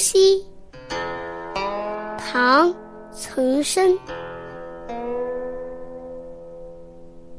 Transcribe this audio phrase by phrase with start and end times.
[0.00, 0.44] 西，
[2.18, 2.70] 唐·
[3.12, 3.98] 岑参。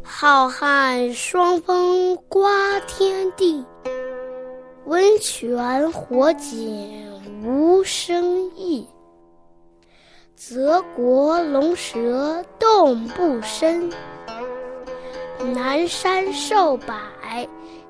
[0.04, 3.66] 浩瀚霜风刮天地，
[4.86, 8.88] 温泉火井无声意。
[10.36, 13.89] 泽国龙蛇动不深，
[15.54, 16.93] 南山瘦柏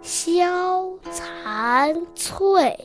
[0.02, 2.77] 消残翠。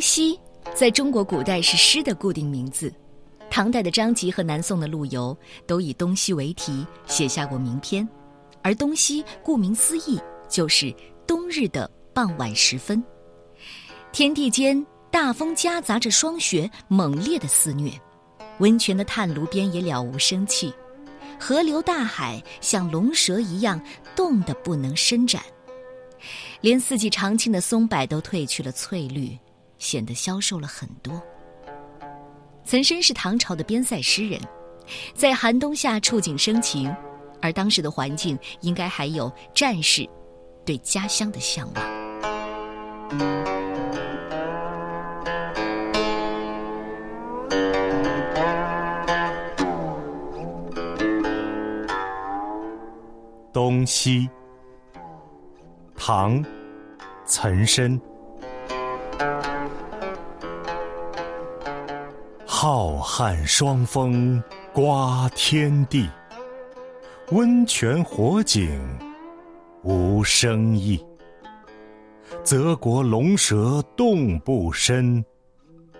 [0.00, 0.38] 西
[0.74, 2.92] 在中国古代是诗的固定名字，
[3.50, 5.36] 唐代的张籍和南宋的陆游
[5.66, 8.08] 都以东西为题写下过名篇，
[8.62, 10.94] 而东西顾名思义就是
[11.26, 13.02] 冬日的傍晚时分，
[14.12, 17.92] 天地间大风夹杂着霜雪，猛烈的肆虐，
[18.58, 20.72] 温泉的炭炉边也了无生气，
[21.38, 23.80] 河流大海像龙蛇一样
[24.14, 25.42] 冻得不能伸展，
[26.60, 29.36] 连四季常青的松柏都褪去了翠绿。
[29.80, 31.20] 显得消瘦了很多。
[32.64, 34.40] 岑参是唐朝的边塞诗人，
[35.12, 36.94] 在寒冬下触景生情，
[37.42, 40.08] 而当时的环境应该还有战士
[40.64, 42.00] 对家乡的向往。
[53.52, 54.30] 东西，
[55.96, 56.44] 唐，
[57.26, 58.00] 岑参。
[62.62, 66.06] 浩瀚霜风刮天地，
[67.30, 68.78] 温泉火井
[69.82, 71.02] 无声意。
[72.44, 75.24] 泽国龙蛇动不深，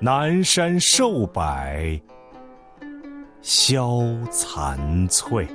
[0.00, 1.42] 南山瘦柏
[3.41, 5.48] 消残翠。